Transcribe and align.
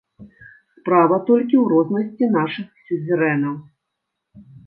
Справа 0.77 1.17
толькі 1.27 1.55
ў 1.63 1.75
рознасці 1.75 2.31
нашых 2.37 2.67
сюзерэнаў. 2.87 3.55